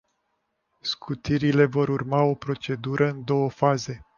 Scutirile 0.81 1.65
vor 1.65 1.87
urma 1.89 2.21
o 2.21 2.33
procedură 2.33 3.09
în 3.09 3.23
două 3.23 3.49
faze. 3.49 4.05